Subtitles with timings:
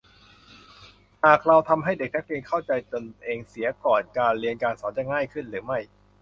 [1.25, 5.79] หากเราทำให้เด็กนักเรียนเข้าใจตนเองเสียก่อน การเรียนการสอนจะง่ายขึ้นหรือไม่